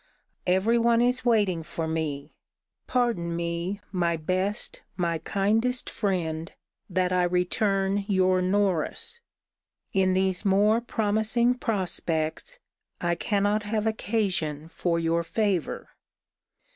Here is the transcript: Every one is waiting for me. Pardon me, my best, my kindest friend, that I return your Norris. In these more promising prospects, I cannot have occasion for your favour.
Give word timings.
Every 0.47 0.79
one 0.79 0.99
is 0.99 1.23
waiting 1.23 1.61
for 1.61 1.87
me. 1.87 2.33
Pardon 2.87 3.35
me, 3.35 3.81
my 3.91 4.17
best, 4.17 4.81
my 4.97 5.19
kindest 5.19 5.91
friend, 5.91 6.51
that 6.89 7.13
I 7.13 7.21
return 7.21 8.05
your 8.07 8.41
Norris. 8.41 9.19
In 9.93 10.13
these 10.13 10.43
more 10.43 10.81
promising 10.81 11.53
prospects, 11.53 12.57
I 12.99 13.13
cannot 13.13 13.61
have 13.61 13.85
occasion 13.85 14.69
for 14.69 14.97
your 14.99 15.21
favour. 15.21 15.89